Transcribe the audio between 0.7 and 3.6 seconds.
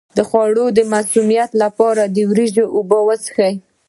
د مسمومیت لپاره د وریجو اوبه وڅښئ